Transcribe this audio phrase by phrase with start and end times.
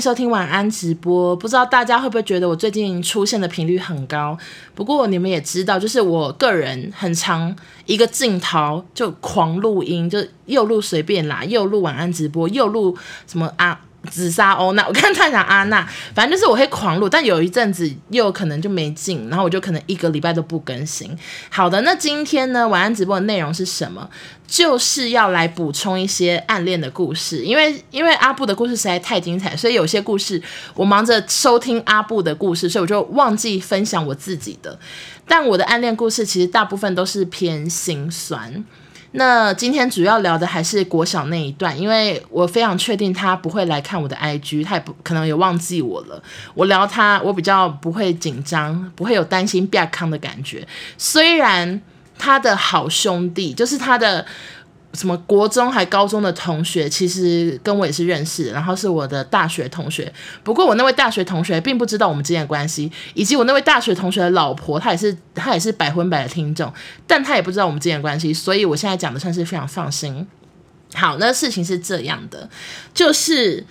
[0.00, 1.34] 收听晚安直播。
[1.36, 4.36] 不知道大家会不会觉得我最近出现的频率很高？
[4.74, 7.54] 不过你们也知道，就是我个人很常
[7.86, 12.96] 一个镜头就狂录音，就又录随便啦，又录晚安直播，又录
[13.26, 13.80] 什么啊。
[14.10, 21.16] 紫砂欧娜，我刚才讲阿娜，反正就是我会狂录，但有一阵子又可能就没劲，然后我就可能一个礼拜都不更新。
[21.50, 24.08] 好的，那今天呢，晚安直播的内容是什么？
[24.46, 30.42] 就是要来补充一些暗恋的故事，因为因为阿布的故事实在太精彩，所以有些故事
[30.74, 34.78] 我忙着收听阿布的故事，所以我就忘记分享我自己的。
[35.26, 38.64] 但我的暗恋故事其实大部分都是偏心酸。
[39.18, 46.22] 那今天主要聊的还是国小那一段，因为我非常确定他不会来看我的 IG，他也不可能也忘记我了。
[46.54, 50.66] 我聊他，我比较不会紧张，不会有担心变康的感觉。
[50.96, 51.82] 虽然
[52.16, 54.24] 他的好兄弟就是他的。
[54.98, 60.12] 什么国中还高中的同学，其实跟我也是认识，然后是我的大学同学。
[60.42, 66.72] 不过我那位大学同学并不知道我们之间的关系，以及我那位大学同学的老婆，她也是她也是百分百的听众，
[67.06, 70.26] 但她也不知道我们之间的关系，所以我现在讲的算是非常放心。
[70.94, 72.50] 好，那事情是这样的，
[72.92, 73.64] 就是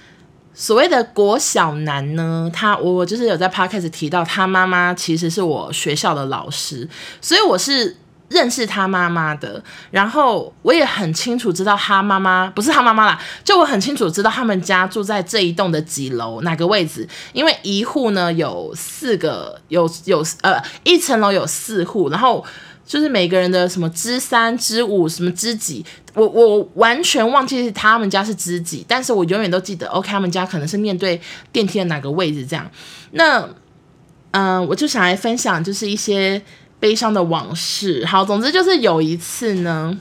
[0.53, 6.88] 所谓的国小男呢，他我就是有在 Podcast 提到，他妈妈其实是我学校的老师，
[7.19, 7.97] 所以我是。
[8.30, 22.44] 认识他妈妈的，然后我也很清楚知道他妈妈不是他妈妈啦，就我很清楚知道他们家住在这一栋的几楼哪个位置，因为一户呢有四个，有有呃一层楼有四户，然后
[22.86, 31.22] 就是每个人的什么之三之五什么之几，我我完全忘记他们家是之几，但是我永远都记得，OK，他们家可能是面对
[31.53, 32.69] 电梯的哪个位置这样，
[33.12, 33.47] 那
[34.31, 36.41] 嗯、我就想来分享就是一些。
[36.80, 38.06] 悲伤的往事。
[38.06, 39.97] 好，总之就是有一次呢，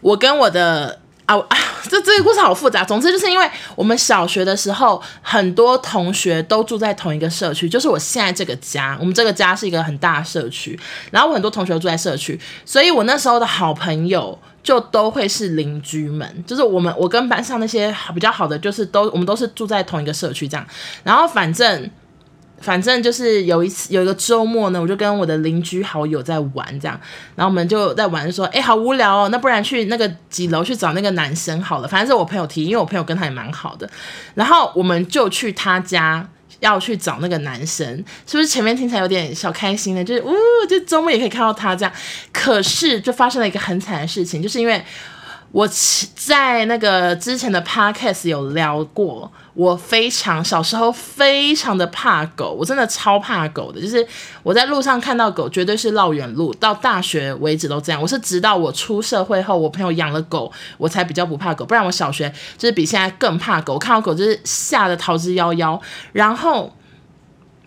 [0.00, 1.56] 我跟我的啊啊，
[1.88, 2.84] 这这个故事好复杂。
[2.84, 8.96] 总之就是因为我们小学的时候，很多同学都住在同一个社区，就是我现在这个家。
[9.00, 10.78] 我们这个家是一个很大社区，
[11.10, 16.44] 然后我很多同学住在社区，所以我那时候的好朋友就都会是邻居们。
[16.46, 20.64] 就是我们，我跟班上那些比较好的，就是都我们都是住在同一个社区这样。
[21.02, 21.90] 然后反正。
[22.62, 26.98] 反正就是有一次有一个周末呢，我就跟我的邻居好友在玩这样，
[27.34, 31.88] 然后我们就在玩，说，哎、好无聊哦，那不然去那个几楼去找那个男生好了。
[31.88, 33.90] 反正是我朋友提，因为我朋友跟他也蛮好的，
[34.34, 36.26] 然后我们就去他家
[36.60, 37.86] 要去找那个男生，
[38.26, 40.04] 是不是前面听起来有点小开心呢？
[40.04, 40.32] 就是，呜，
[40.68, 41.92] 就周末也可以看到他这样。
[42.32, 44.82] 可是就发生了一个很惨的事情，就是因为。
[45.50, 45.68] 我
[46.14, 54.06] 在那个之前的 podcast 有聊过，我非常小时候非常的怕狗，我真的超怕狗的，就是
[54.42, 58.00] 我在路上看到狗绝对是绕远路，到大学为止都这样。
[58.00, 65.78] 我是直到我出社会后，我朋友养了狗，我才比较不怕狗，不然我小学就是比现在更怕狗，我看到狗就是吓得逃之夭夭。
[66.12, 66.74] 然后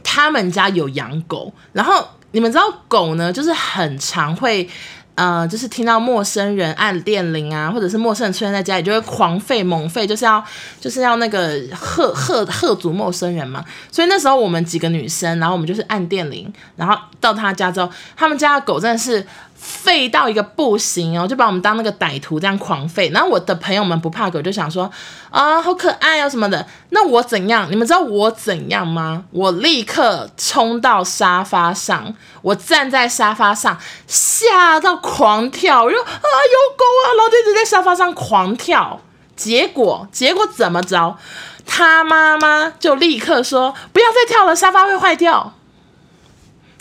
[0.04, 4.68] 他们家有养狗，然后你们知道狗呢，就是很常会。
[5.16, 10.44] 呃，就是听到陌生人按电铃啊，或者是陌生人出现在家里，就会狂吠猛吠，就是要
[10.80, 13.64] 就是要那个吓吓吓阻陌生人嘛。
[13.92, 19.26] 所以那时候我们几个女生，然后我们就是按电铃，然后到他家之后，他们家的狗真的是。
[19.68, 23.12] 废到一个不行哦，就把我们当那个歹徒这样狂吠。
[23.12, 24.90] 然后我的朋友们不怕狗，就想说
[25.32, 26.66] 啊，好可爱啊什么的。
[26.92, 27.68] 那我怎样？
[27.72, 29.26] 你们知道我怎样吗？
[29.32, 33.78] 我立刻冲到沙发上，我站在沙发上，
[34.08, 35.84] 吓到狂跳。
[35.84, 37.06] 我说啊，有狗啊！
[37.18, 39.02] 然后就一直在沙发上狂跳。
[39.36, 41.18] 结果结果怎么着？
[41.66, 45.54] 他妈妈就立刻说不要再跳了，沙发会坏掉。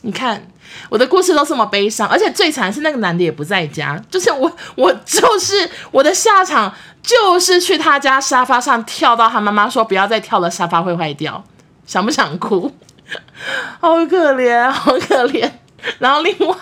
[0.03, 0.49] 你看。
[0.89, 11.43] 我的故事都这么悲伤，而且最惨是那个男的也不在家，就是我，我就是我的下场就是去他家沙发上跳到他妈妈说不要再跳了，沙发会坏掉，
[11.87, 12.71] 想不想哭？
[13.81, 15.51] 好可怜，好可怜。
[15.99, 16.57] 然后另外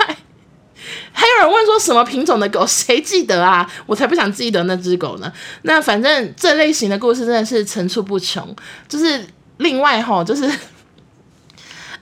[1.13, 3.71] 还有人问说什么品种的狗，谁记得啊？
[3.87, 5.33] 我才不想记得那只狗呢。
[5.63, 8.55] 那反正这类型的故事真的是层出不穷。
[8.89, 9.25] 就是
[9.59, 10.51] 另外哈，就是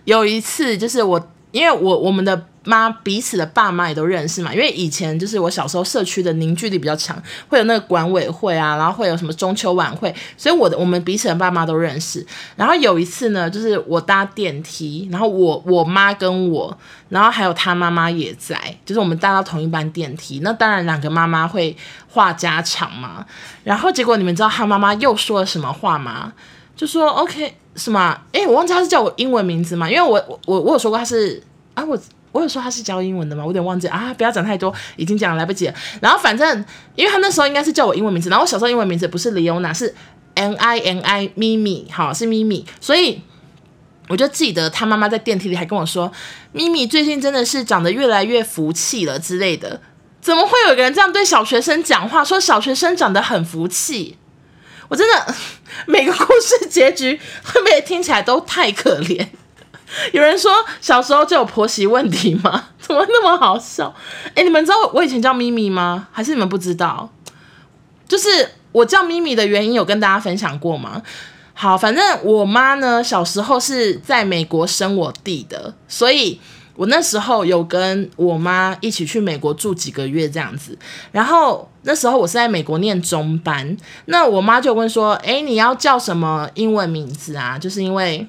[0.05, 1.31] 有一次就是我。
[1.50, 12.25] 因为我我们的妈彼此的爸妈也都认识嘛，因为以前就是我小时候社区的凝聚力比较强，会有那个管委会啊，然后会有什么中秋晚会，所以我的我们彼此的爸妈都认识。
[12.56, 16.76] 然后有一次呢，就是我搭电梯，然后我我妈跟我，
[17.08, 20.41] 然后还有他妈妈也在，就是我们搭到同一班电梯。
[20.44, 21.75] 那当然两个妈妈会
[22.08, 23.25] 话家常嘛。
[23.64, 26.32] 然后结果你们知道他妈妈又说了什么话吗？
[26.81, 27.56] 就说 OK。
[27.77, 28.21] 是吗？
[28.32, 29.88] 诶，我忘记他是叫我英文名字嘛？
[29.88, 31.41] 因为我我我有说过他是
[31.75, 31.97] 啊，我
[32.32, 33.44] 我有说他是教英文的嘛？
[33.44, 35.75] 我有点忘记啊，不要讲太多，已经讲来不及了。
[36.03, 36.65] 然后反正，
[36.97, 39.94] 因为他那时候应该是叫我英文名字，然后我小时候英文名字不是 Leona，是
[40.35, 43.23] M I M I 咪咪，好，是咪咪，所以
[44.09, 46.11] 我就记得他妈妈在电梯里还跟我说，
[46.53, 49.81] 咪咪最近真的是长得越来越福气了之类的。
[50.21, 52.25] 怎么会有个人这样对小学生讲话？
[52.25, 54.19] 说小学生长得很福气，
[54.91, 55.35] 我真的
[55.87, 59.27] 每个故事结局 会不会听起来都太可怜？
[60.13, 62.67] 有人说小时候就有婆媳问题吗？
[62.79, 63.95] 怎么那么好笑？
[64.35, 66.09] 哎，你们知道我以前叫咪咪吗？
[66.13, 67.09] 还是你们不知道？
[68.07, 71.01] 就是我叫咪咪的原因有跟大家分享过吗？
[71.55, 76.41] 好，反正我妈呢小时候是在美国生我弟的，所以。
[76.81, 80.79] 我那时候有跟我妈一起去美国住几个月这样子，
[81.12, 88.27] 然后那时候我是在美国念中班，那我妈就问说：“诶，你要叫什么英文名字啊？”就是因为。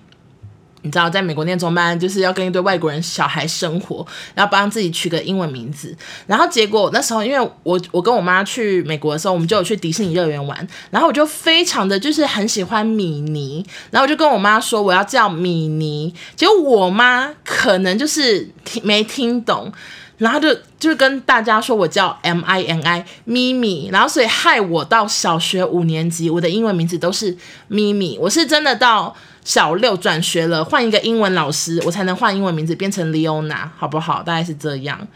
[0.83, 5.95] 你知道，在美国念中班就是要跟一堆外国人小孩生活，然后帮自己取个英文名字。
[6.25, 16.13] 然后结果那时候，因为我我跟我妈去美国的时候，我们就有去迪士尼乐园玩，然后我就非常的就是很喜欢米妮，然后我就跟我妈说我要叫米妮。
[16.35, 19.71] 结果我妈可能就是听没听懂，
[20.21, 27.35] 然后就就跟大家说我叫 M I N I 咪咪，然后所以害我到小学五年级，我的英文名字都是
[27.67, 28.17] 咪咪。
[28.19, 29.15] 我是真的到。
[29.43, 34.21] 小六转学了，换一个英文老师，我才能换英文名字变成 Leona，好不好？
[34.21, 35.07] 大概是这样。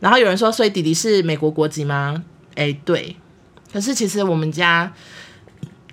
[0.00, 2.24] 然后有人说，所以弟弟是美国国籍吗？
[2.54, 3.14] 诶，对。
[3.70, 4.90] 可是其实我们家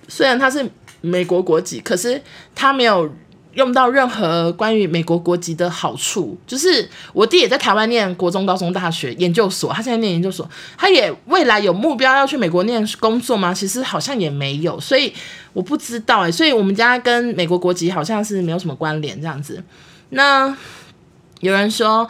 [0.08, 0.66] 虽然他是
[1.02, 2.22] 美国国籍，可是
[2.54, 3.14] 他没有。
[3.54, 13.52] 用到任何关于美国国籍的好处，就是我弟也在台湾念国中、高中、大学、研究所，他现在念研究所，他也未来有目标要去美国念工作吗？
[13.52, 15.12] 其实好像也没有，所以
[15.52, 19.62] 我不知道哎、所以我们家跟美国国籍好像是没有什么关联这样子。
[20.10, 20.56] 那
[21.40, 22.08] 有人说，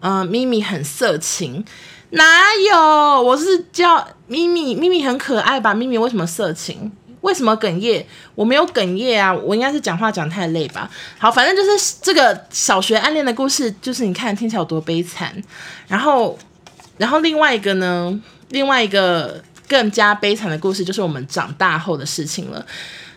[0.00, 1.64] 嗯、呃，咪咪很色情，
[2.10, 2.24] 哪
[2.70, 3.22] 有？
[3.22, 5.74] 我是叫咪咪，咪咪很可爱吧？
[5.74, 6.92] 咪咪为什么色情？
[7.20, 8.04] 为什么哽咽？
[8.34, 10.88] 我没有哽咽啊，我应该是讲话讲太累吧。
[11.18, 15.34] 好，反正就是这个小学暗恋的故事，就是你看听起来有多悲惨。
[15.88, 16.38] 然后，
[16.96, 18.20] 然后另外一个呢，
[18.50, 22.64] 另外一个更加悲惨的故事，就是我们长大后的事情了。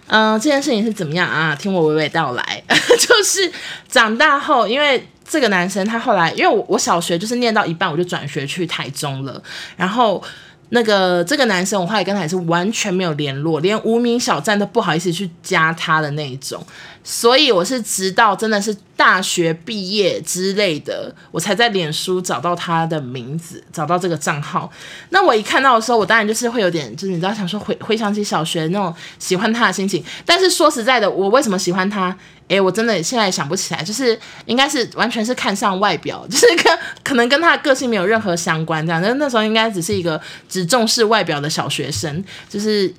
[0.07, 1.55] 嗯、这件事情是怎么样啊？
[1.55, 2.63] 听我娓娓道来。
[2.67, 3.51] 就是
[3.87, 9.41] 长大后，因为这个男生他后来，因为我我小学就是念到一半，我就转学去台中了，
[9.77, 10.23] 然后。
[10.73, 16.65] 那个这个男生，我后来跟他也是完全没有联络，连无名小站都不好意思去加他的那一种，
[17.03, 24.71] 所以我是直到真的是大学毕业之类的，我才在脸书找到他的名字，找到这个账号。
[25.09, 30.01] 那我一看到的时候，我当然就是会有点，就是你知道，想说回回想起小学那种喜欢他的心情。
[30.25, 32.17] 但是说实在的，我为什么喜欢他？
[32.51, 39.01] 哎，我真的现在想不起来，就是应该是完全是看上外表， 就是跟可能跟他的个性没有任何相关这样。
[39.01, 40.19] 那那时候应该只是一个
[40.49, 42.93] 只重视外表的小学生，就是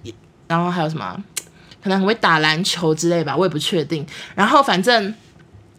[0.49, 1.17] 然后还有什么，
[1.83, 4.07] 可能很会打篮球之类吧，我也不确定。
[4.35, 5.15] 然后反正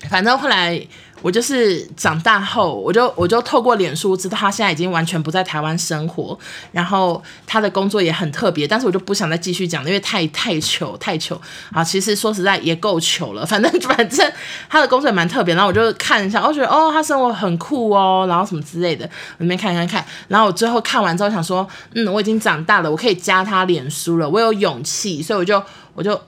[0.10, 0.86] 反正后来。
[1.24, 6.38] 我就是长大后，我就我就透过脸书知道他现在已经完全不在台湾生活，
[6.74, 11.40] 然后他的工作也很特别，但是我就不想再继续讲，因为太太糗太糗
[11.72, 11.81] 啊！
[11.81, 14.30] 其实说实在也够糗了，反正反正
[14.70, 21.65] 他的工作也蛮特别，然后我就看一下，我觉得哦，他生活很酷哦，然后什么之类的，我里面看看看，然后我最后看完之后想说，
[21.96, 25.63] 嗯，我已经长大了，我可以加他脸书了，我有勇气，所以我就
[25.94, 26.20] 我就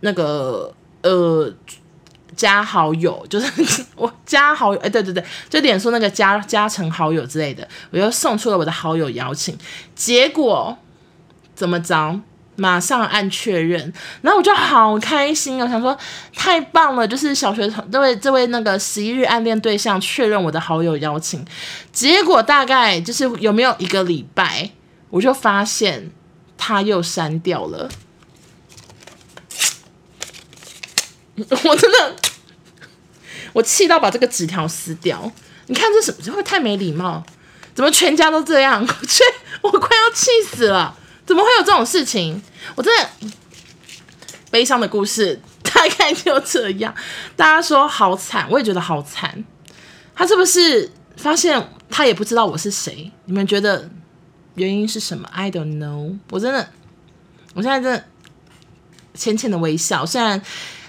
[0.00, 1.52] 那个呃。
[2.36, 9.56] 加好友就是 我加好友，哎，对对对，就脸书那个加加成好友之类的，我又送出了我的好友邀请，
[9.94, 10.76] 结果
[11.54, 12.20] 怎么着？
[12.58, 15.94] 马上按确认，然后我就好开心，我想说
[16.34, 21.44] 太棒了，就是小学同这位这位那个十一日暗恋对象确认我的好友邀请，
[21.92, 24.70] 结果大概就是有没有一个礼拜，
[25.10, 26.10] 我就发现
[26.56, 27.90] 他又删掉了。
[31.64, 32.16] 我真的，
[33.52, 35.30] 我气到把这个纸条撕掉。
[35.66, 36.18] 你看这什么？
[36.22, 37.24] 这会太没礼貌？
[37.74, 38.86] 怎么全家都这样？
[39.60, 40.96] 我 我快要气死了！
[41.26, 42.40] 怎么会有这种事情？
[42.74, 43.10] 我真的
[44.50, 46.94] 悲伤的故事大概就这样。
[47.36, 49.44] 大家说好惨，我也觉得好惨。
[50.14, 53.12] 他是不是发现他也不知道我是谁？
[53.26, 53.90] 你们觉得
[54.54, 56.16] 原因是什么？I don't know。
[56.30, 56.70] 我真的，
[57.54, 58.04] 我现在真的
[59.12, 60.40] 浅浅的微笑，虽然。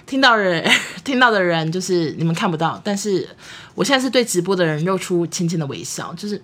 [0.08, 0.68] 听到人，
[1.04, 3.28] 听到的人就是你们看不到，但是
[3.74, 6.42] 我现在是对直播的人露出轻轻的微笑，就是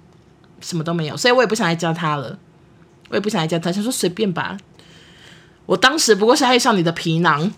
[0.60, 2.38] 什么都没有，所以我也不想来教他了，
[3.08, 4.58] 我也不想来教他，想说随便吧。
[5.64, 7.50] 我当时不过是爱上你的皮囊，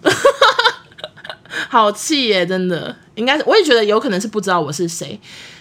[1.68, 5.20] 好气耶，真的，应该是我也觉得有可能是不知道我是谁，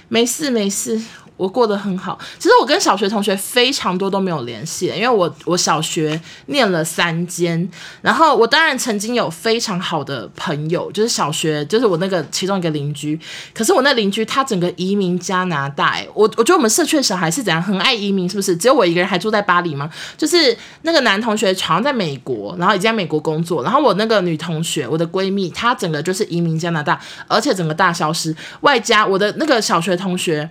[0.10, 1.02] 没事没事。
[1.38, 7.70] 我过得很好，其实我跟小学同学非常多都没有联系，因为我我小学念了三间，
[8.02, 13.20] 然后我当然曾经有非常好的朋友，就是小学就是我那个其中一个邻居，
[13.54, 18.56] 可是我那邻居他整个移民加拿大，欸，我我觉得我们社区的小孩是怎样很爱移民，是不是？
[18.56, 19.90] 只有我一个人还住在巴黎吗？
[20.16, 30.50] 就是那个男同学好像在美国，然后已经在美国工作，然后我那个女同学，我的闺蜜，她整个就是移民加拿大，而且整个大消失，外加我的那个小学同学。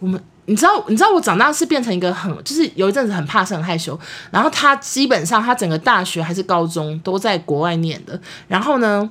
[0.00, 3.98] 我们，你知道，你知道我长大是变成一个很，就是有一阵子很怕生、很害羞。
[4.30, 8.20] 然后他基本上他整个大学还是高中都在国外念的。
[8.48, 9.08] 然后呢，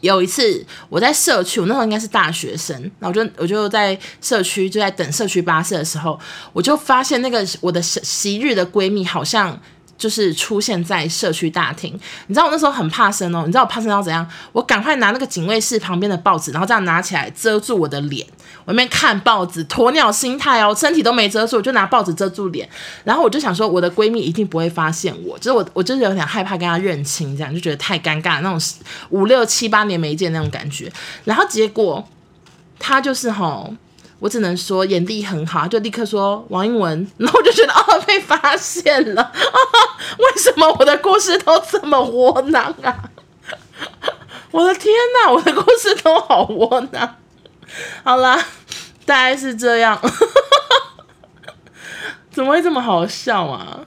[0.00, 6.18] 有一次我在社区，我那时候应该是大学生，然后我就我就在社区就在等社区巴士的时候，
[6.52, 9.60] 我就发现那个我的昔日的闺蜜好像。
[9.96, 14.28] 就是出现在社区大厅，你知道我那时候很怕生哦，你知道我怕生到怎样？
[14.50, 18.26] 我赶快拿那个警卫室旁边的报纸，然后这样拿起来遮住我的脸，
[18.64, 22.68] 我面看报纸，鸵鸟心态哦，身体都没遮住，我就拿报纸遮住脸，
[23.04, 28.60] 然后我就想说我的闺蜜一定不会发现我，就是我我就是有点害怕跟她认亲，这样就觉得太尴尬，那种
[29.10, 30.92] 五六七八年没见那种感觉，
[31.24, 32.06] 然后结果
[32.78, 33.74] 她就是吼。
[34.20, 39.32] 我只能说眼力很好，就立刻说王英文，然后我就觉得哦，被发现了啊！
[40.16, 43.10] 为什么我的故事都这么窝囊啊？
[44.50, 47.16] 我的天哪，我的故事都好窝囊。
[48.04, 48.36] 好啦，
[49.04, 50.00] 大概是这样，
[52.30, 53.86] 怎么会这么好笑啊？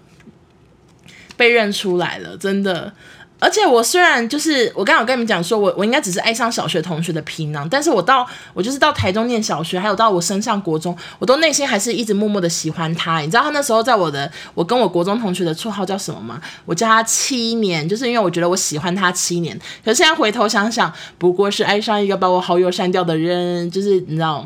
[1.36, 2.94] 被认出来了，真的。
[3.40, 13.20] 而且我虽然就是我刚刚有跟你们讲说，我我应该只是爱上小学同学的皮囊，但是我到我就是到台中念小学，还有到我升上国中，我都内心还是一直默默的喜欢他。
[13.20, 16.42] 你知道他那时候在我的我跟我国中同学的绰号叫什么吗？
[16.66, 19.56] 我叫他七年，就是因为我觉得我喜欢他七年。
[19.86, 24.44] 可是现在回头想想，不过是爱上一个把我好友删掉的人，就是你知道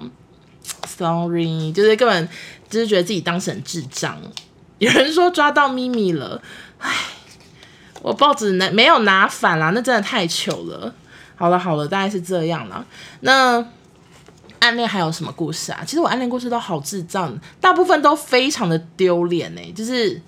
[0.85, 2.27] ，sorry，就是根本
[2.69, 4.17] 就是觉得自己当成智障。
[4.79, 6.41] 有人说抓到咪咪了，
[6.79, 6.89] 唉。
[8.01, 10.93] 我报纸拿没有拿反啦，那真的太糗了。
[11.35, 12.85] 好了好了，大概是这样了。
[13.21, 13.65] 那
[14.59, 15.81] 暗恋还有什么故事啊？
[15.85, 20.21] 其实我暗恋故事都好智障，大部分都非常的丢脸呢，就是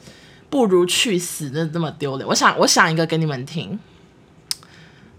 [0.50, 2.28] 不如去死的那么丢脸。
[2.28, 3.80] 我想我想一个给你们听，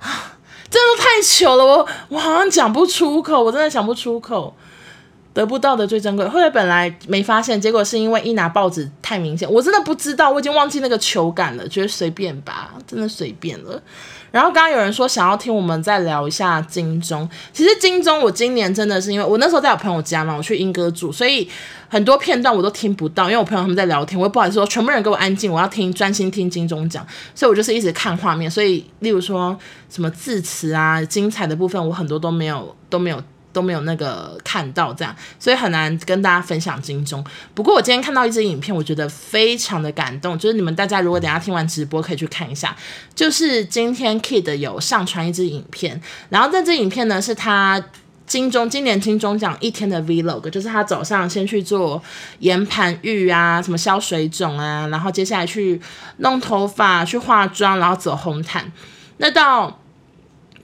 [0.01, 0.35] 啊，
[0.69, 4.57] 真的太糗了，我我好像讲不出口，我真的讲不出口。
[5.35, 13.83] 得不到的最珍贵，后来本来没发现，结果是因为一拿报纸太明显，我真的不知道，我已经忘记那个球感了，觉得随便吧，真的随便了。
[14.31, 21.49] 然后刚刚有人说想要听我们再聊一下金钟，其实金钟我今年真的是因为我那时候在我朋友家嘛，我去英歌住，所以
[21.89, 29.57] 很多片段我都听不到，因为我朋友他们在聊天，我也不好意思说全部人给我安静，我要听专心听金钟讲，所以我就是一直看画面，所以例如说
[29.91, 33.21] 什么字词啊，精彩的部分我很多都没有都没有。
[33.55, 37.25] 都没有那个看到这样，所以很难跟大家分享金钟。
[37.55, 40.39] 不过我今天看到一支影片，我觉得非常的感动。
[40.39, 42.77] 就是你们大家如果等下听完直播可以去看一下，
[43.15, 47.83] 就是今天 Kid 有上传一支影片，然后这支影片呢是他
[48.27, 52.03] 金钟今年金钟奖一天的 Vlog，就是他早上先去做
[52.41, 55.81] 岩盘浴啊，什么消水肿啊，然后接下来去
[56.17, 58.73] 弄头发、去化妆，然后走红毯。
[59.19, 59.81] 那到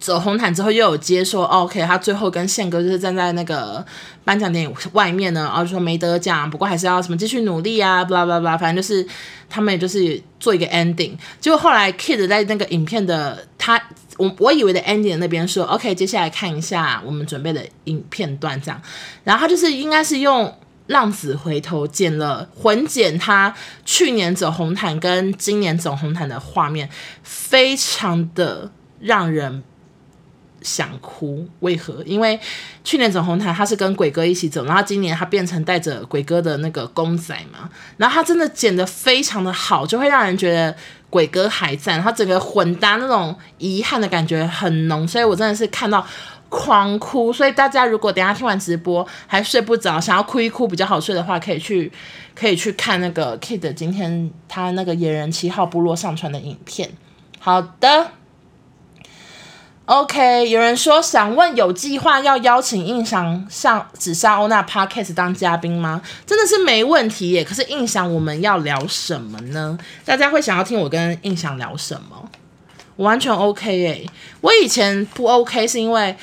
[0.01, 3.85] 走红毯之后又有接说，OK，他最后跟宪哥就是站在那个
[4.25, 9.07] 颁奖典礼外面呢，然后就说没得奖，不过还是要什么继续努力啊，blah blah blah，反正就是
[9.51, 11.13] 他们也就是做一个 ending。
[11.39, 13.79] 结果后来 Kid 在那个影片的他，
[14.17, 18.81] 我我以为的 ending 那边说，OK，接下来看一下我们准备的影片段这样，
[19.23, 20.51] 然后他就是应该是用
[20.87, 23.55] 浪子回头剪了混剪他
[23.85, 26.89] 去年走红毯跟今年走红毯的画面，
[27.23, 29.63] 非常的让人。
[30.63, 32.03] 想哭，为何？
[32.05, 32.39] 因为
[32.85, 40.75] 去年走红毯，他是跟鬼哥一起走，然后今年他变成带着鬼哥的那个公仔嘛，然后他真的剪得非常的好，就会让人觉得
[41.09, 46.07] 鬼哥还在，他整个混搭那种遗憾的感觉很浓，所以我真的是看到
[46.49, 47.33] 狂哭。
[47.33, 51.91] 所以大家如果等下听完直播还睡不着，想要哭一哭比较好睡的话，可以去
[52.35, 56.91] 可以去看那个 Kid 今天他那个野人七号部落上传的影片。
[57.39, 58.13] 好的。
[59.91, 66.01] OK，有人说想问有计划要邀请印象上紫砂欧娜 Podcast 当嘉宾吗？
[66.25, 67.43] 真的是没问题耶。
[67.43, 69.77] 可是印象我们要聊什么呢？
[70.05, 72.31] 大家会想要听我跟印象聊什么？
[72.95, 74.07] 我完全 OK 耶。
[74.41, 76.15] 我以前不 OK 是因为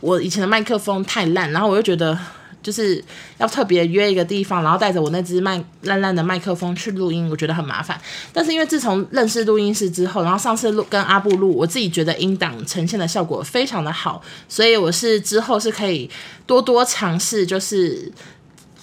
[0.00, 2.18] 我以前的麦克风太烂，然后我又觉得
[2.64, 3.04] 就是
[3.38, 8.00] 要特别约一个地方，然后带着我那只麦烂烂的麦克风去录音，我觉得很麻烦。
[8.32, 16.10] 但是因为自从认识录音室之后，然后上次录跟阿布录，我自己觉得音档呈现的效果非常的好，所以我是之后是可以
[16.46, 18.10] 多多尝试，就是。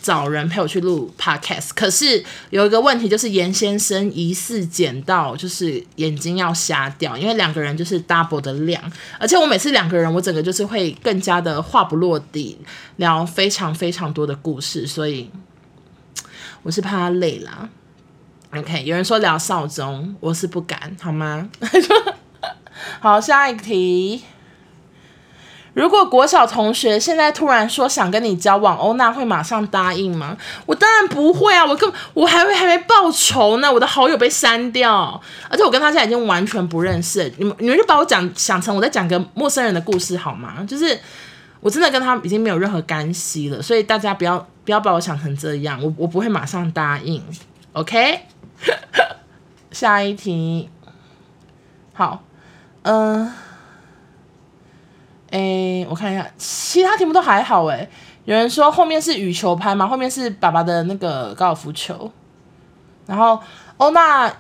[0.02, 8.82] 找人陪我去录 podcast，可是有一个问题，就是严先生疑似剪到，就是眼睛要瞎掉，因为两个人就是 double 的量，
[9.20, 12.58] 而且我每次两个人，我整个就是会更加的话不落地，
[12.96, 15.30] 聊非常非常多的故事，所以
[16.64, 17.70] 我是怕他累啦。
[18.54, 21.48] OK，有人说聊少中，我是不敢，好吗？
[23.00, 24.24] 好，下一题。
[25.74, 30.36] 如果国小同学现在突然说想跟你交往，欧娜会马上答应吗？
[30.66, 31.66] 我当然不会啊！
[31.66, 37.34] 我根我还会还没报仇呢，我的好友被删掉，而且我跟他现在已经完全不认识。
[37.38, 40.66] 你们你们就把我讲想成我在讲个陌生人的故事好吗？
[40.68, 41.00] 就是
[41.62, 47.24] 我真的跟他已经没有任何干系了，所以大家不要不要把我想成这样，我我不会马上答应。
[47.72, 48.20] OK，
[49.72, 50.70] 下一题，
[51.94, 52.22] 好，
[52.82, 53.32] 嗯、
[55.32, 57.90] 诶、我看一下，其他题目都还好诶。
[58.26, 59.88] 有人说后面是羽球拍吗？
[59.88, 62.12] 后面是爸爸的那个高尔夫球。
[63.08, 63.40] 然后
[63.78, 64.32] 欧娜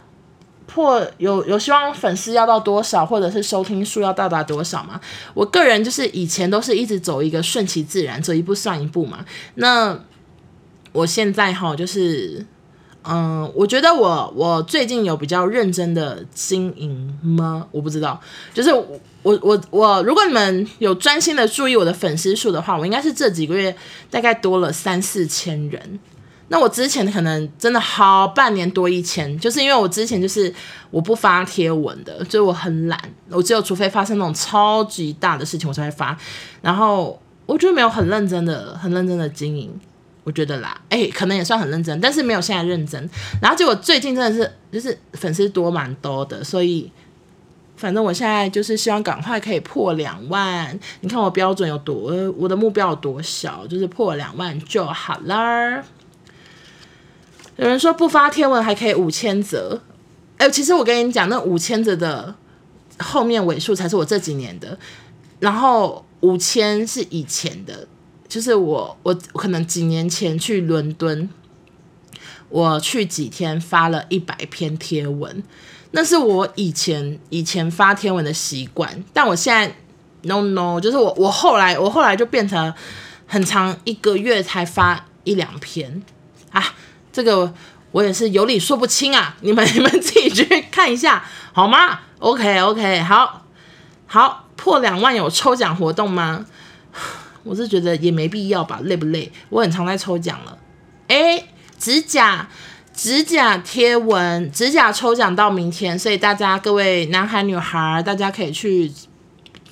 [0.67, 5.01] 破有有希望粉丝要到多少，或者是收听数要到达多少吗？
[5.33, 9.25] 我个人就是以前都是一直走一个顺其自然，走一步算一步嘛。
[9.55, 9.97] 那
[10.91, 12.45] 我现在哈就是。
[13.03, 17.65] 嗯，我觉得我我最近有比较认真的经营吗？
[17.71, 18.21] 我不知道，
[18.53, 18.69] 就是
[19.23, 23.75] 我我我，如果你们有专心的注意我的粉丝数的话，我应该是这几个月
[24.09, 25.99] 大概多了三四千人。
[26.47, 30.53] 那我之前可能真的好半年多一千，就是因为我之前就是
[30.89, 32.99] 我不发贴文的，所以我很懒，
[33.29, 36.17] 我只有除非发生那种超级大的事情我才会发，
[36.61, 39.71] 然后我觉得没有很认真的很认真的经营。
[40.23, 43.09] 我觉得啦，哎、可能也算很认真，但是没有现在认真。
[43.41, 46.91] 然后结果最近真的是，就是粉丝多蛮多的，所以
[47.81, 50.79] 反正我现在就是希望赶快可以破两万。
[50.99, 55.83] 你看我标准有多，我的目标有多小，就是破两万就好啦。
[57.57, 59.81] 有人说不发贴文还可以五千则，
[60.37, 62.35] 哎、其实我跟你讲，那五千则的
[62.99, 64.77] 后面尾数才是我这几年的，
[65.39, 67.87] 然后五千是以前的。
[68.27, 71.29] 就是我，我可能几年前去伦敦，
[72.47, 75.43] 我去几天发了一百篇贴文，
[75.91, 79.03] 那是我以前以前发天文的习惯。
[79.13, 79.75] 但我现在
[80.23, 82.73] no no，就是我我后来我后来就变成
[83.27, 86.01] 很长一个月才发一两篇
[86.51, 86.63] 啊，
[87.11, 87.53] 这个
[87.91, 91.23] 我也是有理说不清啊， 你们你们自己去看一下
[91.53, 93.45] 好吗？OK OK，好，
[94.07, 96.45] 好，破两万有抽奖活动吗？
[97.43, 99.31] 我是觉得也没必要吧，累不累？
[99.49, 100.57] 我很常在抽奖了。
[101.07, 101.49] 诶，
[101.79, 102.47] 指甲，
[102.93, 108.91] 指甲贴文，指甲抽奖到明天，所以大家各位男孩女孩，大家可以去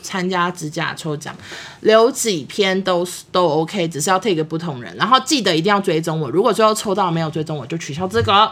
[0.01, 1.35] 参加指甲抽奖，
[1.81, 6.29] 留几篇都都 OK，只是要 take 不同人，然后记得一定要追踪我。
[6.29, 8.51] 如果最后抽到没有追踪我，就取消资格。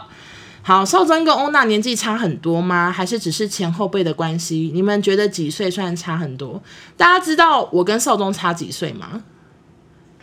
[0.60, 2.92] 好，少珍跟欧娜年纪差很多吗？
[2.92, 4.70] 还是只是前后辈的关系？
[4.74, 6.62] 你们觉得几岁算差很多？
[6.94, 9.22] 大家知道我跟少宗差几岁吗？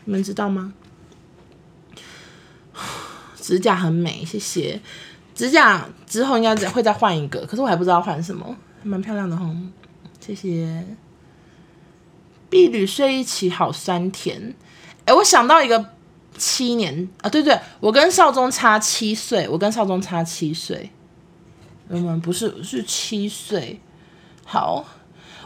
[0.03, 0.71] 你们知道吗？
[3.45, 4.81] 指甲很美，谢谢。
[5.35, 9.47] 指甲之后应该会再换一个，可是我还不知道换什么，蛮漂亮的哈。
[10.19, 10.83] 谢谢。
[12.49, 14.55] 婢女睡一起好酸甜。
[15.05, 15.91] 哎，我想到一个。
[16.37, 20.91] 七年啊，对对，我跟少宗差七岁，我跟少宗差七岁，
[21.87, 23.79] 嗯，不是是七岁。
[24.43, 24.85] 好，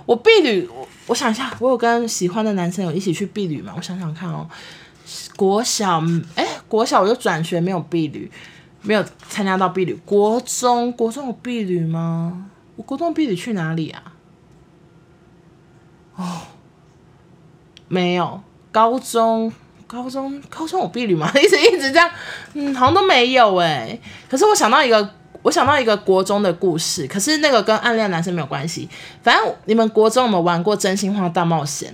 [0.08, 3.72] 我婢旅，我我想一下，我有跟喜欢的男生有一起去婢旅吗？
[3.78, 4.50] 我想想看哦，
[5.36, 6.02] 国小，
[6.34, 8.32] 哎，国小我就转学，没有婢旅，
[8.84, 9.94] 没有参加到婢旅。
[10.06, 12.46] 国中，国中有婢旅吗？
[12.78, 14.04] 我国中婢旅去哪里啊？
[16.16, 16.42] 哦，
[17.90, 19.52] 没有，高中。
[19.88, 21.28] 高中高中有婢女吗？
[21.34, 22.08] 一直一直这样，
[22.54, 24.00] 嗯，好像都没有哎。
[24.30, 28.88] 可是我想到一个，我想到一个国中的故事，可是那个跟暗恋男生没有关系。
[29.24, 31.92] 反正你们国中有没有玩过真心话大冒险？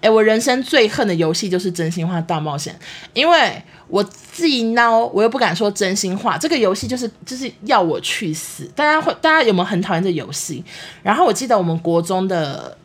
[0.00, 2.76] 哎，我人生最恨的游戏就是真心话大冒险，
[3.14, 6.38] 因为我自己孬，我又不敢说真心话。
[6.38, 8.64] 这个游戏就是就是要我去死。
[8.76, 10.64] 大家会大家有没有很讨厌这游戏？
[11.02, 12.76] 然后我记得我们国中的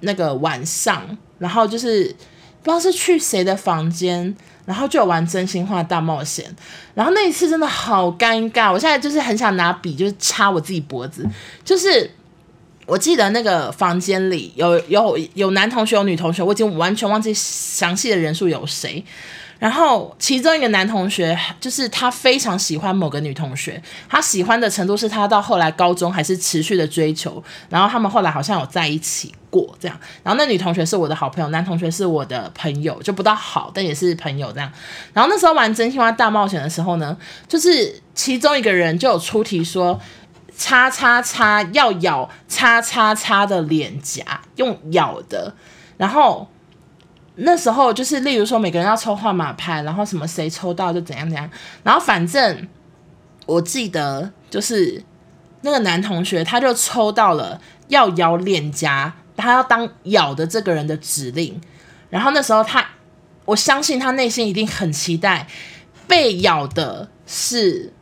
[0.00, 2.14] 那个晚上，然后就是。
[2.64, 6.46] 不知道是去谁的房间，然后就有玩真心话大冒险，
[6.94, 11.28] 然后那一次真的好尴尬，我现在就是很想拿笔就是插我自己脖子，
[11.64, 12.08] 就是
[12.86, 19.04] 我记得那个房间里有有有男同学有女同学，我已经完全忘记详细的人数有谁。
[19.62, 29.96] 然后其中一个男同学就是他非常喜欢某个女同学，他喜欢的程度是他到后来高中还是持续的追求，然后他们后来好像有在一起过这样。
[30.24, 34.68] 然后那女同学是我的好朋友，男同学是我的朋友，就不到好，但也是朋友这样。
[35.12, 40.00] 然后那时候玩真心话大冒险的时候呢，就是其中一个人就有出题说，
[40.56, 45.54] 叉叉叉要咬叉叉叉的脸颊，用咬的，
[45.96, 46.48] 然后。
[47.36, 51.48] 那时候就是，例如说每个人要抽号码牌，然后什么谁抽到就怎样怎样，
[51.82, 52.68] 然后反正
[53.46, 55.02] 我记得就是
[55.62, 61.58] 那个男同学他就抽到了要咬脸颊，他要当咬的这个人的指令，
[62.10, 62.86] 然后那时候他，
[63.46, 65.46] 我相信他内心一定很期待
[66.06, 67.92] 被咬的是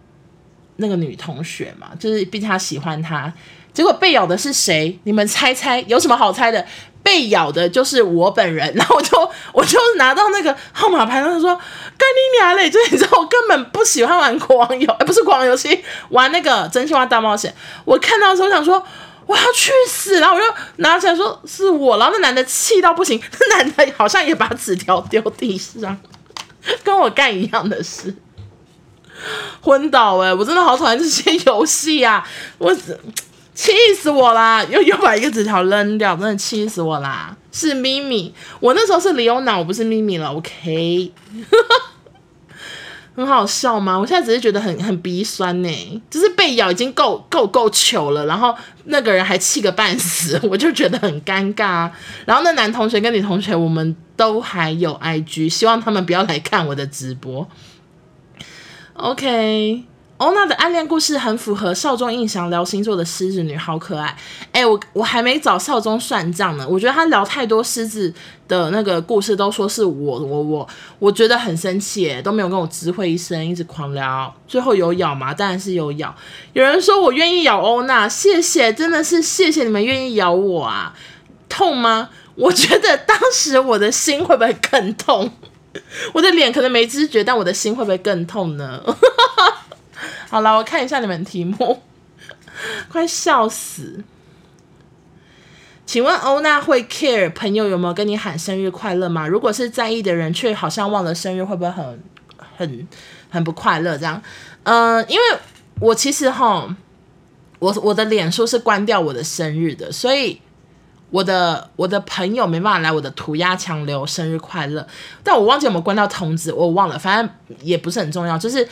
[0.77, 3.33] 那个女同学嘛，就是毕竟他喜欢她，
[3.73, 4.99] 结果被咬的是谁？
[5.05, 6.67] 你们猜猜有什么好猜的？
[7.03, 11.55] 被咬的就是我本人，然后我就 我就拿到那个号码牌，然后说
[11.97, 17.55] ：“干你娘嘞！”就你知道，我根本不喜欢玩国王游，哎，不是国王游戏，玩那个真心话大冒险。
[17.85, 18.85] 我看到的时候想说
[19.27, 25.99] ：“我要去死！”然后我就拿起来说：“是我。”然后那男的气到不行，那男的好像也把纸条丢地上，
[26.85, 28.15] 跟我干一样的事，
[29.63, 30.33] 昏倒哎！
[30.35, 32.27] 我真的好讨厌这些游戏啊！
[32.59, 32.77] 我。
[33.61, 34.65] 气死我啦！
[34.65, 37.37] 又又把一个纸条扔掉，真的气死我啦！
[37.53, 40.33] 是咪咪，我那时候是李欧娜，我不是咪咪了。
[40.33, 41.13] OK，
[43.15, 43.99] 很好笑吗？
[43.99, 51.91] 我现在只是觉得很很鼻酸呢，就是被咬已经够够够糗了，然后那个人还气个半死， 我就觉得很尴尬。
[52.25, 57.47] 然后那男同学跟女同学，我们都还有 IG，希望他们不要来看我的直播。
[58.95, 59.90] OK。
[60.21, 64.15] 欧娜的暗恋故事很符合少中印象，聊星座的狮子女好可爱。
[64.53, 66.69] 哎、我我还没找少中算账呢。
[66.69, 68.13] 我觉得他聊太多狮子
[68.47, 74.31] 的那个故事，都说是我我我，我觉得很生气，都没有跟我知会一声，一直狂聊。
[74.47, 75.33] 最后有咬吗？
[75.33, 76.15] 当然是有咬。
[76.53, 80.95] 有人说我愿意咬欧娜，谢谢，真的是谢谢你们愿意咬我啊。
[81.49, 82.11] 痛吗？
[82.35, 85.33] 我觉得当时我的心会不会更痛？
[86.13, 88.83] 我的脸可能没知觉，但我的心会不会更痛呢？
[90.31, 91.83] 好了，我看一下你们题目，
[92.89, 94.05] 快笑死！
[95.85, 99.27] 请问欧娜会 care 朋友有没有跟你喊生日快乐吗？
[99.27, 102.01] 如果是在意的人，却好像忘了生日，会不会很
[102.57, 102.89] 很
[103.29, 103.99] 很不快乐？
[103.99, 104.23] 这样，
[104.63, 105.23] 嗯、因为
[105.81, 106.77] 我其实哈，
[107.59, 110.41] 我我的脸书是关掉我的生日的，所以
[111.11, 114.87] 我的我的朋友没办法来我的涂鸦墙留生日快乐。
[115.25, 118.69] 但我忘记有没有关掉通知，我忘了，反正也不是很重要，就是。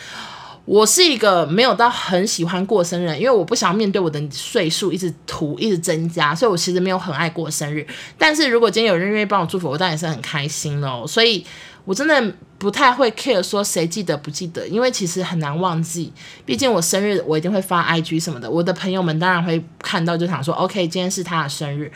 [0.68, 7.87] 我是一个没有到很喜欢过生日，因为我不想面对我的岁数一直涂一直增加，所以我其实没有很爱过生日。
[8.18, 11.07] 但是如果今天有人愿意帮我祝福，我当然是很开心哦。
[11.09, 11.42] 所以
[11.87, 16.12] 我真的不太会 care 说谁记得不记得，因为其实很难忘记。
[16.44, 21.90] 毕竟我生日我一定会发 IG 什么的，我的朋友们当然会看到，就想说 OK，今天是他的生日，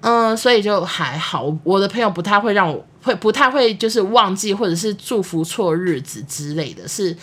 [0.00, 1.54] 嗯，所以就还好。
[1.64, 7.14] 我的朋友不太会让我会不太会就是忘记或者是祝福错日子之类的是。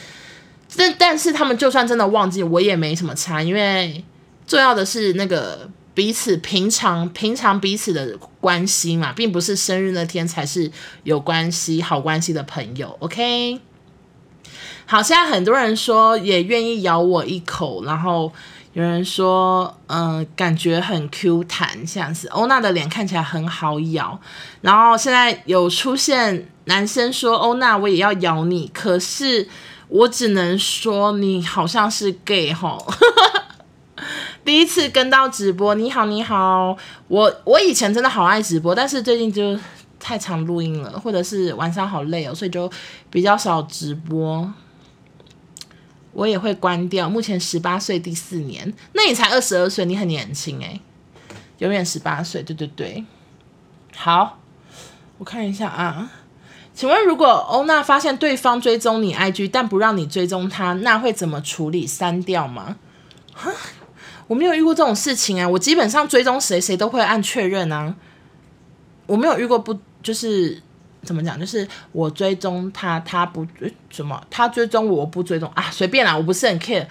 [0.76, 4.04] 但但是他们就算真的忘记，我也没什么差，因为
[4.46, 10.70] 重要的是那个彼此平常平常彼此的关系嘛，并不是生日那天才是
[11.04, 12.96] 有关系好关系的朋友。
[13.00, 13.60] OK，
[14.86, 18.32] 好，现在很多人说也愿意咬我一口，然后
[18.74, 24.20] 有人说嗯、感觉很 Q 弹，像是欧娜的脸看起来很好咬，
[24.62, 29.48] 然后现在有出现男生说欧娜我也要咬你，可是。
[29.90, 32.78] 我只能说你好像是 gay 哈，
[34.44, 39.58] 第一次跟到直播，你好你好，我我以前真的好爱直播，但是最近就
[40.00, 42.70] 太常录音了，或者是晚上好累哦，所以就
[43.10, 44.54] 比较少直播，
[46.12, 47.10] 我也会关掉。
[47.10, 50.82] 目前十八岁第四年，那你才二十二岁，你很年轻诶，
[51.60, 53.06] 永远十八岁，对对对，
[53.96, 54.40] 好，
[55.18, 56.12] 我看一下啊。
[56.78, 61.88] 请问，如果欧娜发现对方追踪你 IG，但不让你追踪他，那会怎么处理？
[61.88, 62.76] 删掉吗？
[63.34, 63.52] 哈，
[64.28, 65.50] 我没有遇过这种事情啊。
[65.50, 67.96] 我基本上追踪谁，谁都会按确认啊。
[69.08, 70.62] 我没有遇过不就是
[71.02, 71.40] 怎么讲？
[71.40, 76.86] 就是我追踪他，他不追什么，他追踪我，我不追踪啊，随便啦，我不是很 care。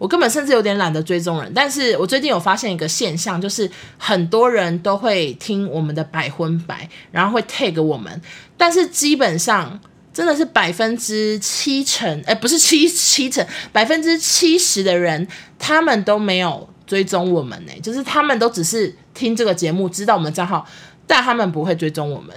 [0.00, 8.18] 我根本甚至有点懒得追踪人，但是我最近有发现一个现象，就是很多人都会听我们的百分百，然后会 tag 我们，
[8.56, 9.78] 但是基本上
[10.10, 20.66] 真的是百分之七成，哎，不是七七成，百分之七十的人他们都没有追踪我们呢、就是他们都只是听这个节目，知道我们账号，
[21.06, 22.34] 但他们不会追踪我们。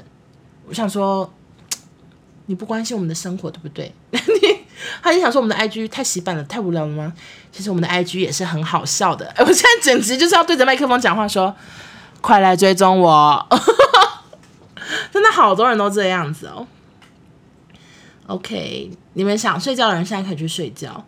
[0.68, 1.34] 我想说，
[2.48, 3.94] 你不关心我们的生活，对不对？
[4.12, 4.20] 你
[5.02, 7.14] 他就想说我们的 IG 太洗版了，太无聊了吗？
[7.52, 9.34] 其实我们的 IG 也是很好笑的。
[9.40, 11.56] 我现在简直就是要对着麦克风讲话说，
[12.22, 13.48] 快来追踪我，
[15.12, 16.66] 真的好多人都这样子哦。
[18.28, 21.06] OK，你们想睡觉的人现在可以去睡觉。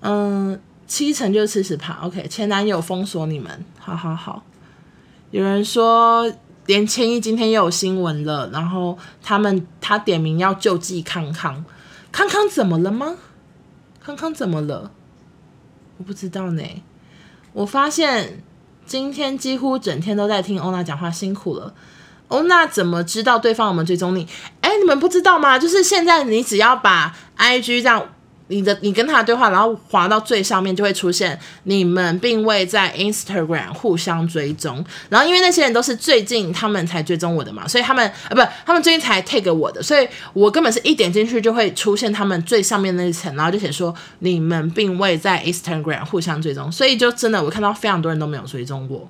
[0.00, 1.94] 嗯，七成就是四十趴。
[2.02, 4.42] OK，前男友封锁你们，好好好。
[5.30, 6.30] 有人说
[6.66, 11.64] 连千一今天又有新闻了，然后他们他点名要救济康康，
[12.16, 13.16] 康康怎么了吗？
[14.02, 14.90] 康康怎么了？
[15.98, 16.62] 我不知道呢。
[17.52, 18.42] 我发现
[18.86, 21.74] 今天几乎整天都在听欧娜讲话，辛苦了。
[22.28, 24.26] 欧娜怎么知道对方有没有追踪你？
[24.62, 25.58] 哎，你们不知道吗？
[25.58, 28.08] 就是现在你只要把 IG 这样。
[28.48, 34.84] 你的你跟他的对话，然后滑到最上面就会出现你们并未在 Instagram 互相追踪。
[35.08, 49.08] 然后因为那些人都是最近他们才追踪我的嘛，所以他们啊不，他们最近才 tag 我的，所以我根本是一点进去就会出现他们最上面那一层，然后就写说你们并未在 Instagram 互相追踪，所以就真的我看到非常多人都没有追踪我。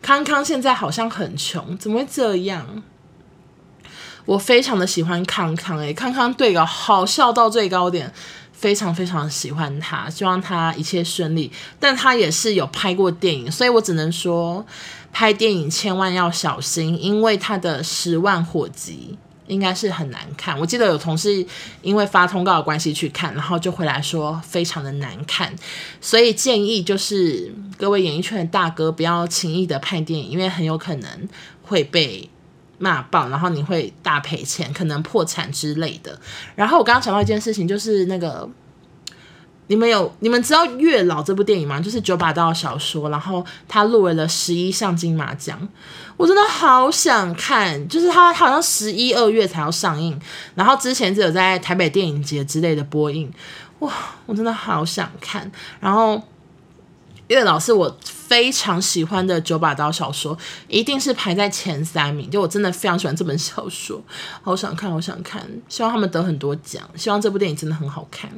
[0.00, 2.82] 康康现在好像很穷，怎么会这样？
[4.24, 8.12] 我非常的喜欢康康，诶，康康对我好笑到最高点，
[8.52, 11.50] 非常非常喜欢他，希望他一切顺利。
[11.80, 14.64] 但他也是有拍过电影，所以我只能说，
[15.12, 20.56] 拍电影千万要小心，因为他的十万火急应该是很难看。
[20.60, 21.44] 我记得有同事
[21.82, 25.52] 因为发通告的关系去看，然后就回来说非常的难看，
[26.00, 31.28] 所以建议就是各位演艺圈的大哥不要轻易的拍电影，因为很有可能
[31.62, 32.30] 会被。
[32.82, 36.18] 骂爆，然后你会大赔钱，可能破产之类的。
[36.56, 38.48] 然后我刚刚想到一件事情，就是那个
[39.68, 41.78] 你们有你们知道《月老》这部电影吗？
[41.78, 45.68] 就是九把刀小说，然后他入围了十一项金马奖，
[46.16, 47.86] 我真的好想看。
[47.86, 50.20] 就是他好像十一二月才要上映，
[50.56, 53.32] 然后之前只有在台北电影节之类的播映，
[53.78, 53.92] 哇，
[54.26, 55.48] 我真的好想看。
[55.78, 56.20] 然后。
[57.28, 57.96] 月老是我
[58.32, 60.34] 非常喜欢的九把刀小说，
[60.66, 62.30] 一定是排在前三名。
[62.30, 64.02] 就我真的非常喜欢这本小说，
[64.40, 68.30] 好想看，好想看，希望他们得很多奖，希望这部电影真的很好看。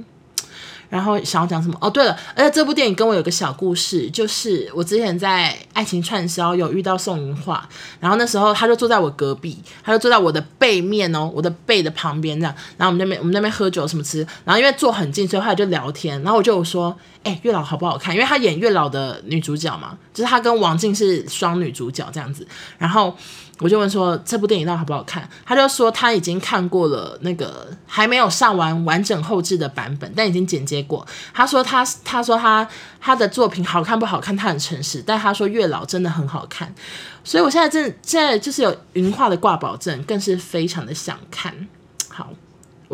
[0.90, 1.78] 然后想要讲什么？
[1.80, 7.60] 哦，对了，而且这部电影跟我有个小故事，就是我之前在爱情串烧有遇到宋芸樺，
[8.00, 12.54] 然后那时候他就坐在我隔壁，他就坐在我的背面哦，我的背的旁边这样。
[12.76, 16.20] 然后我们那边我们那边喝酒什么吃，然后因为坐很近，所以后来就聊天。
[16.22, 18.14] 然后我就说，哎，月老好不好看？
[18.14, 22.46] 因为他演月老的女主角嘛，就是他跟王静是双女主角这样子。
[22.78, 23.16] 然后。
[23.60, 25.26] 我就问说这部电影到底好不好看？
[25.46, 31.06] 他就说他已经看过了那个还没有上完完整后制的版本，但已经剪接过。
[31.32, 32.68] 他说他他说他
[33.00, 35.00] 他的作品好看不好看，他很诚实。
[35.06, 36.74] 但他说月老真的很好看，
[37.22, 41.54] 所以我现在正现在就是有云化的挂保证，更是非常的想看。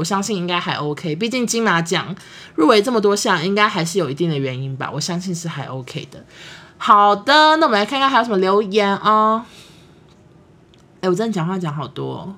[0.00, 2.16] 我相信应该还 OK，毕竟金马奖
[2.54, 4.90] 入围这么多项，应该还是有一定的原因吧。
[4.90, 6.24] 我相信是还 OK 的。
[6.78, 9.44] 好的，那我们来看看还有什么留言啊、哦。
[11.02, 12.34] 哎，我真的讲话讲好多。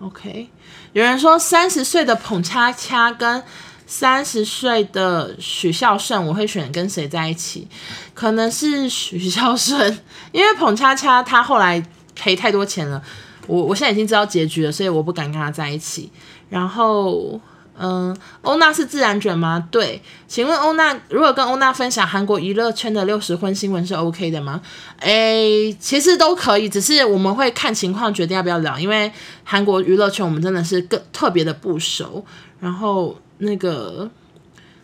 [0.00, 0.48] OK，
[0.92, 3.40] 有人说三十岁的捧叉叉跟
[3.86, 7.68] 三十岁的许孝顺，我会选跟谁在一起？
[8.12, 10.00] 可能是许孝顺，
[10.32, 11.80] 因为捧叉叉他后来
[12.16, 13.00] 赔太多钱了，
[13.46, 16.10] 我我现在已经知道结局了，所以我不敢跟他在一起。
[16.52, 17.40] 然后。
[17.74, 19.66] 嗯，欧娜是自然卷吗？
[19.70, 24.60] 对，请问欧娜，如果跟欧娜分享韩国娱乐圈的六十婚新闻是 OK 的吗？
[25.00, 29.10] 诶，其实都可以，只是我们会看情况决定要不要聊，因为
[29.42, 32.24] 韩国娱乐圈我们真的是更特别的不熟。
[32.60, 34.08] 然后那个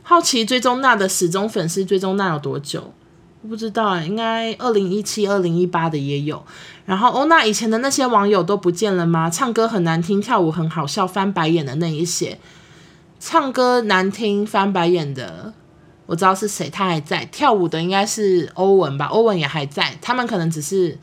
[0.03, 2.93] 好奇追踪娜的死忠粉丝追踪娜有多久？
[3.43, 6.45] 我不知道啊，应该二零一七、二零一八的也有。
[6.85, 9.31] 然后欧娜以前的那些网友都不见了吗？
[9.31, 12.39] 唱歌很难听，跳舞很好笑，翻白眼的那一些。
[13.21, 15.53] 唱歌难听翻白眼的，
[16.07, 20.99] 我知道是谁，他还在跳舞的应该是欧文吧，欧文也还在，他们可能只是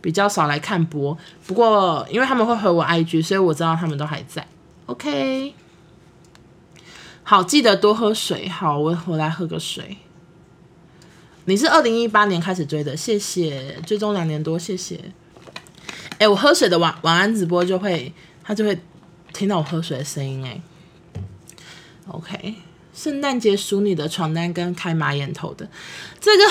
[0.00, 4.46] 比较少来看播，不过因为他们会回我 IG，所以我知道他们都还在。
[4.86, 5.54] OK，
[7.22, 8.48] 好，记得多喝水。
[8.48, 9.98] 好，我我来喝个水。
[11.48, 15.00] 你是二零一八年开始追的，谢谢，追踪两年多，谢谢。
[16.18, 18.76] 哎，我喝水的晚晚安直播就会，他就会
[19.32, 20.60] 听到我喝水的声音，哎。
[22.08, 22.54] OK，
[22.92, 25.68] 圣诞节数你的床单跟开马眼头的，
[26.20, 26.44] 这个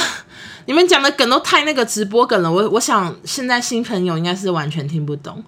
[0.66, 5.44] 你们讲的梗都太那个直播梗了，我我想现在新朋友应该是完全听不懂。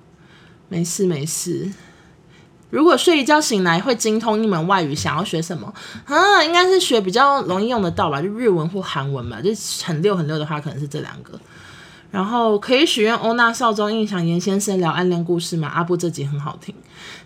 [0.68, 1.72] 没事没事，
[2.70, 5.74] 如果睡一觉醒来会精通一门外语，想要学什么？
[6.06, 9.40] 啊，应该是学比较容易用得到吧，就日文或韩文吧。
[9.42, 9.50] 就
[9.86, 11.40] 很溜很溜的话，可能是这两个。
[12.12, 15.68] 然后可以许愿欧娜少中印象严先生聊暗恋故事吗？
[15.68, 16.74] 阿布这集很好听。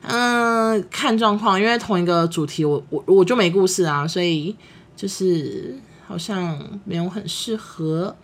[0.01, 4.55] 嗯，看状况，因为同一个主题，我我我就没故事啊，所以
[4.95, 8.15] 就是好像没有很适合。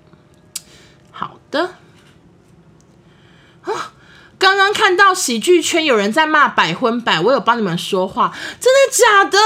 [1.11, 1.69] 好的。
[4.39, 9.39] 刚刚看到喜剧圈有人在骂百分百，我有帮你们说话，真的假的？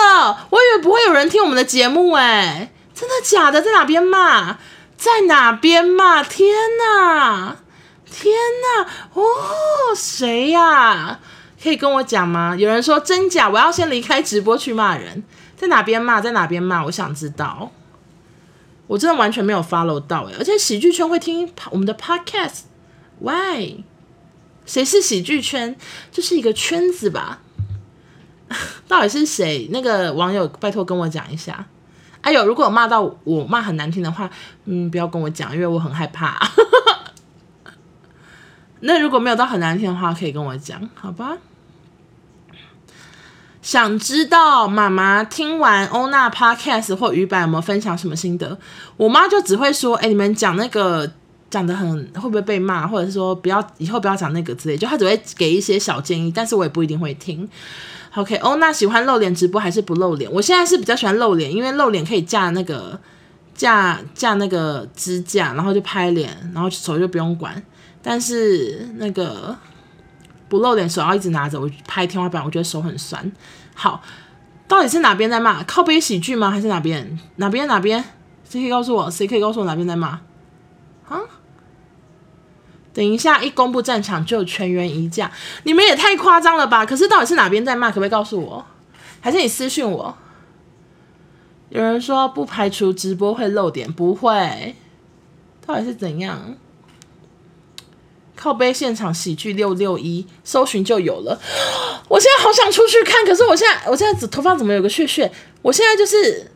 [0.50, 3.62] 我以为不会有人听我们的节目，诶，真的假的？
[3.62, 4.58] 在哪边骂？
[4.98, 6.22] 在哪边骂？
[6.22, 7.58] 天哪！
[8.06, 8.88] 天哪！
[9.14, 9.24] 哦，
[9.96, 11.20] 谁呀？
[11.64, 12.56] 可以跟我讲吗？
[12.58, 15.24] 有人说真假，我要先离开直播去骂人。
[15.56, 16.20] 在哪边骂？
[16.20, 16.84] 在哪边骂？
[16.86, 17.72] 我想知道。
[18.88, 23.84] 我真的完全没有 follow 到诶，而且喜剧圈会听我们的 podcast，why？
[24.66, 25.76] 谁是喜剧圈？
[26.12, 27.40] 这是一个圈子吧？
[28.88, 29.70] 到底是谁？
[29.72, 31.66] 那个网友拜托跟我讲一下。
[32.22, 34.30] 哎呦，如果骂到我骂很难听的话，
[34.66, 36.38] 嗯，不要跟我讲，因为我很害怕。
[38.82, 41.38] 那如果没有到很难听的话，可以跟我讲，好吧？
[43.62, 48.60] 想知道妈妈听完欧娜 Podcast 或鱼板有没有分享什么心得？
[48.98, 51.14] 我妈就只会说：“哎，你们讲那个。”
[51.52, 57.48] 讲得很会不会被骂，或者是说不要以后不要讲那个之类，就他只会给一些小建议，但是我也不一定会听。
[58.16, 60.32] OK，哦，那喜欢露脸直播还是不露脸？
[60.32, 63.00] 我现在是比较喜欢露脸，因为露脸可以架那个
[63.54, 67.62] 架架那个支架，然后就拍脸，然后手就不用管。
[68.02, 69.56] 但是那个
[70.50, 73.32] 不露脸，手要一直拿着，我拍天花板，我觉得手很酸。
[73.74, 74.02] 好，
[74.68, 75.64] 到底是哪边在骂？
[75.64, 76.50] 靠背喜剧吗？
[76.50, 77.20] 还是哪边？
[77.36, 78.04] 哪边哪边？
[78.50, 79.10] 谁可以告诉我？
[79.10, 80.20] 谁可以告诉我哪边在骂？
[81.08, 81.20] 啊？
[82.94, 85.32] 等一下，一公布战场就全员移驾，
[85.64, 86.86] 你们也太夸张了吧！
[86.86, 87.88] 可是到底是哪边在骂？
[87.88, 88.66] 可不可以告诉我？
[89.22, 90.18] 还是你私讯我？
[91.70, 94.76] 有人说不排除直播会漏点，不会，
[95.66, 96.58] 到底是怎样？
[98.36, 101.40] 靠背现场喜剧六六一，搜寻就有了。
[102.10, 105.32] 我现在好想出去看，可是我现在我现在头发怎么有个屑屑？
[105.62, 106.52] 我现在就是。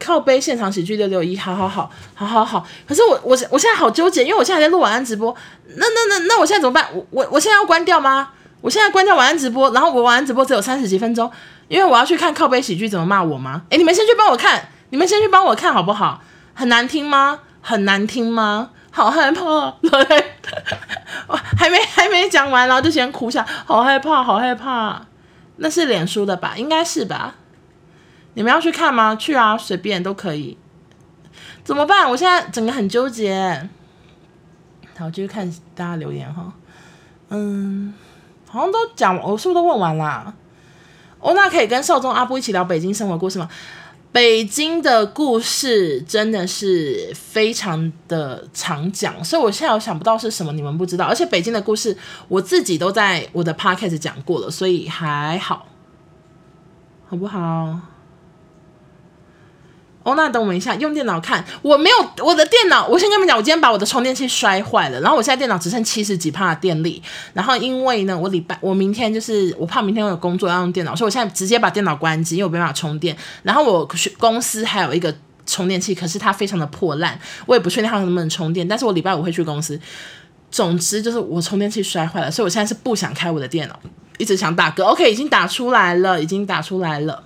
[0.00, 2.66] 靠杯现场喜剧六六一，好好好，好好好。
[2.88, 5.32] 可是我我我现在好纠结，因为我现在在录晚安直播。
[5.76, 6.88] 那那那那我现在怎么办？
[6.92, 8.30] 我我我现在要关掉吗？
[8.62, 11.30] 我现在关掉晚安直播，然后我晚安直播只有三十几分钟，
[11.68, 13.62] 因为我要去看靠杯喜剧怎么骂我吗？
[13.70, 16.20] 诶，你们先去帮我看，你们先去帮我看好不好？
[16.54, 17.40] 很难听吗？
[17.60, 18.70] 很难听吗？
[18.90, 20.24] 好害怕，对，
[21.28, 25.02] 我还没还没讲完，然后就先哭下，好害怕，好害怕。
[25.56, 26.54] 那是脸书的吧？
[26.56, 27.36] 应该是吧？
[28.34, 29.16] 你们要去看吗？
[29.16, 30.56] 去啊，随便都可以。
[31.64, 32.08] 怎么办？
[32.08, 33.68] 我现在整个很纠结。
[34.96, 36.52] 好，继续看大家留言哈。
[37.28, 37.94] 嗯，
[38.46, 40.34] 好像都讲，我是不是都问完啦？
[41.20, 43.48] 哦，那可以跟少中阿布一起聊北京生活故事吗？
[44.12, 51.04] 北京的故事真的是非常的常讲，所以我现在有想不到是什么你们不知道。
[51.04, 55.66] 而且北京的故事我自己都在我的 podcast 讲过了，所以还好，
[57.08, 57.78] 好不好？
[60.02, 62.86] 哦，那等我们一下，用电脑看，我没有我的电脑。
[62.86, 67.02] 我先跟你们讲，我今天把我的充电器摔坏了，然后我现在电脑只剩七十几帕的电力。
[67.34, 73.14] 然后因为呢，我礼拜我明天就是我怕明天我有工作要用电脑，所以我现在直接把电脑关机，因为我没办法充电。
[73.42, 73.86] 然后我
[74.16, 78.66] 公司还有一个充电器，可是它非常的破烂，我也不确定它能不能充电。
[78.66, 79.78] 但是我礼拜五会去公司。
[80.50, 83.78] 总之就是我充电器摔坏了，所以我现在是不想开我的电脑，
[84.16, 84.82] 一直想打嗝。
[84.82, 87.22] OK，已经打出来了，已经打出来了。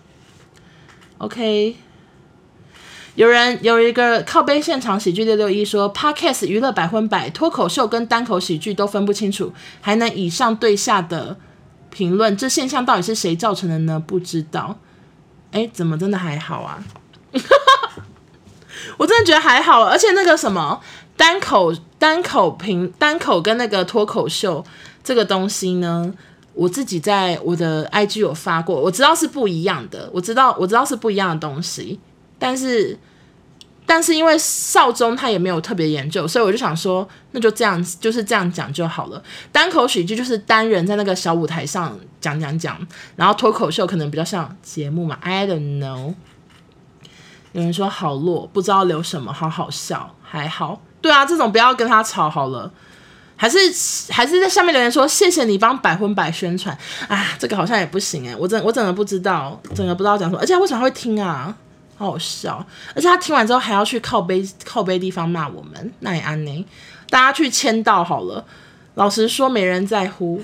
[1.19, 1.77] OK。
[3.15, 11.37] 有人有一个靠背现场喜剧六六一说，Podcast 娱乐百分百，脱口秀跟单口喜剧都分不清楚，还能以上对下的
[11.91, 14.03] 评论，这现象到底是谁造成的呢？
[14.05, 14.77] 不知道。
[15.53, 16.83] 哎，怎么真的还好啊？
[18.99, 20.81] 我真的觉得还好，而且那个什么
[21.17, 24.65] 单口单口评单口跟那个脱口秀
[25.05, 26.13] 这个东西呢，
[26.53, 32.01] 我自己在我的 IG 有发过，我知道是不一样的，我知道我知道是不一样的东西。
[32.45, 32.99] 但是，
[33.87, 39.23] 但是因为少中他也没有特别研究，所以我就想说，那就这样子，就是这样讲就好了。
[39.51, 42.79] 单口喜剧就是单人在那个小舞台上讲讲讲，
[43.17, 46.15] 然后脱口秀可能比较像节目嘛，I don't know。
[47.53, 50.83] 有人说好弱，不知道留什么，好好笑，还好。
[51.01, 52.73] 对啊，这种不要跟他吵好了。
[53.37, 53.59] 还是
[54.13, 56.77] 还是在下面留言说谢谢你帮百分百宣传
[57.09, 61.55] 啊，这个好像也不行诶，我真我真的不知道，真的不知道讲什么，而且他为什么会听啊？
[61.97, 62.65] 好笑，
[62.95, 66.67] 而且他听完之后还要去靠背靠背地方骂我们，那也安呢？
[67.09, 68.45] 大家去签到好了。
[68.95, 70.43] 老实说，没人在乎。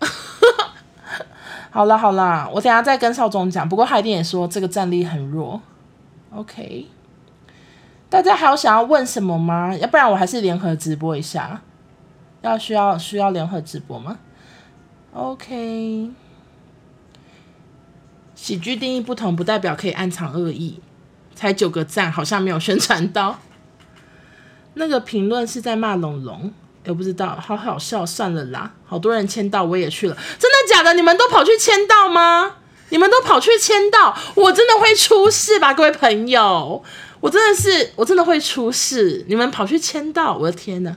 [1.70, 3.68] 好啦好啦，我等下再跟少总讲。
[3.68, 5.60] 不过他一定也说这个战力很弱。
[6.34, 6.86] OK，
[8.08, 9.74] 大家还有想要问什么吗？
[9.76, 11.62] 要不然我还是联合直播一下。
[12.42, 14.18] 要需要需要联合直播吗
[15.14, 16.10] ？OK，
[18.34, 20.80] 喜剧定义不同，不代表可以暗藏恶意。
[21.34, 23.40] 才九个赞，好像没有宣传到。
[24.74, 26.52] 那个评论是在骂龙龙。
[26.86, 28.72] 我不知道，好好笑，算了啦。
[28.84, 30.94] 好多人签到，我也去了，真的假的？
[30.94, 32.56] 你们都跑去签到吗？
[32.88, 36.82] 你们都跑去签到，我真的会出事吧，各位朋友，
[37.20, 39.24] 我真的是，我真的会出事。
[39.28, 40.96] 你们跑去签到，我的天呐，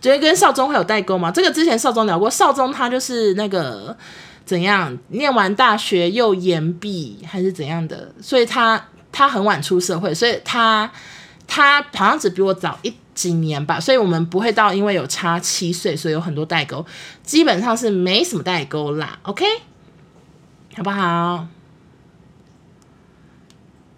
[0.00, 1.30] 觉得跟少宗会有代沟吗？
[1.30, 3.96] 这个之前少宗聊过，少宗他就是那个
[4.44, 10.90] 怎样，念完大学又延毕还是怎样的，所以他他很晚出社会，所以他
[11.46, 12.92] 他好像只比我早一。
[13.14, 16.84] 几年吧，所以我们不会到因为有差七岁，所以有很多代沟，
[17.22, 19.18] 基本上是没什么代沟啦。
[19.24, 19.44] OK，
[20.74, 21.46] 好不好？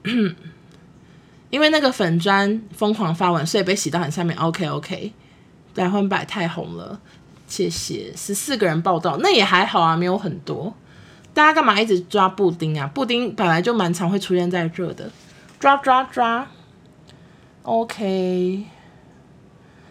[1.48, 4.36] 因为那个粉砖疯狂发文，所以被洗到很下面。
[4.36, 5.12] OK OK，
[5.76, 6.98] 百分百太红了，
[7.46, 8.12] 谢谢。
[8.16, 10.74] 十四个人报道，那也还好啊，没有很多。
[11.34, 12.86] 大家干嘛一直抓布丁啊？
[12.94, 15.10] 布丁本来就蛮常会出现在这的，
[15.58, 16.46] 抓抓抓。
[17.64, 18.64] OK。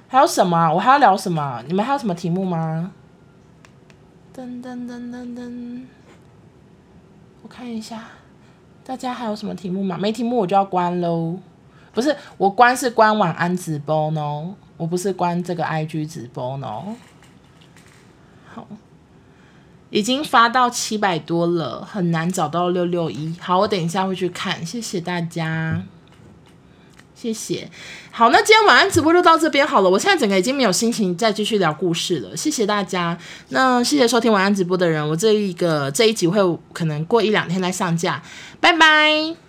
[0.08, 0.74] 还有什么？
[0.74, 1.64] 我还要聊什么？
[1.68, 2.92] 你们还有什么题目吗？
[4.36, 5.82] 噔噔噔噔噔，
[7.42, 8.04] 我看一下，
[8.84, 9.98] 大家还有什么题目吗？
[9.98, 11.38] 没题目我就要关喽。
[11.94, 16.68] 不是，我关是关晚安直播呢，我不是关这个 IG 直播呢。
[18.54, 18.68] 好，
[19.94, 23.36] 已经发到七百多了，很难找到六六一。
[23.40, 25.84] 好，我等一下会去看，谢谢大家。
[27.14, 27.70] 谢谢，
[28.12, 29.90] 好，那今天晚安直播就到这边好了。
[29.90, 32.36] 我现在整个已经没有心情再继续聊故事了。
[32.36, 33.16] 谢谢大家，
[33.50, 35.08] 那谢谢收听晚安直播的人。
[35.08, 36.42] 我这一个这一集会
[36.74, 38.22] 可能过一两天再上架，
[38.60, 39.43] 拜拜。